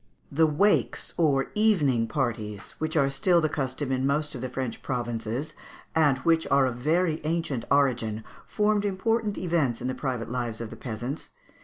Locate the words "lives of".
10.31-10.71